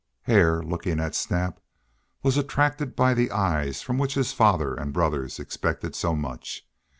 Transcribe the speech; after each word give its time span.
Hare, 0.23 0.63
looking 0.63 0.99
at 0.99 1.13
Snap, 1.13 1.59
was 2.23 2.35
attracted 2.35 2.95
by 2.95 3.13
the 3.13 3.29
eyes 3.29 3.83
from 3.83 3.99
which 3.99 4.15
his 4.15 4.33
father 4.33 4.73
and 4.73 4.91
brothers 4.91 5.37
expected 5.39 5.93
so 5.93 6.15
much. 6.15 6.65